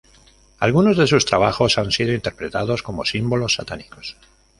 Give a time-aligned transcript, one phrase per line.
[0.57, 4.17] Algunos de sus trabajos han sido interpretados como símbolos satánicos.